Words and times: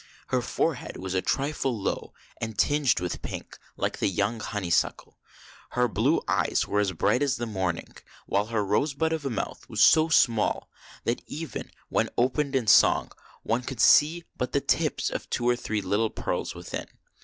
Her 0.29 0.41
forehead 0.41 0.97
was 0.97 1.13
a 1.13 1.21
trifle 1.21 1.79
low, 1.79 2.15
and 2.37 2.57
tinged 2.57 2.99
with 2.99 3.21
pink, 3.21 3.59
like 3.77 3.99
the 3.99 4.07
young 4.09 4.39
honeysuckle; 4.39 5.19
her 5.73 5.87
blue 5.87 6.23
eyes 6.27 6.67
were 6.67 6.79
as 6.79 6.91
bright 6.91 7.21
as 7.21 7.35
the 7.37 7.45
morning; 7.45 7.95
while 8.25 8.47
her 8.47 8.65
rosebud 8.65 9.13
of 9.13 9.27
a 9.27 9.29
mouth 9.29 9.69
was 9.69 9.83
so 9.83 10.09
small 10.09 10.71
that, 11.03 11.21
even 11.27 11.69
when 11.89 12.09
opened 12.17 12.55
in 12.55 12.65
song, 12.65 13.11
one 13.43 13.61
could 13.61 13.79
see 13.79 14.23
but 14.35 14.53
the 14.53 14.59
tips 14.61 15.11
of 15.11 15.29
two 15.29 15.47
or 15.47 15.55
three 15.55 15.81
little 15.83 16.09
pearls 16.09 16.55
within. 16.55 16.87